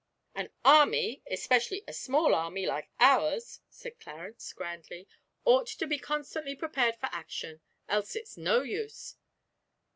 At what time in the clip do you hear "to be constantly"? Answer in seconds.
5.67-6.55